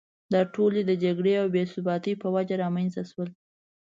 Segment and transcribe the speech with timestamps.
[0.33, 3.29] دا ټول د جګړې او بې ثباتۍ په وجه رامېنځته شول.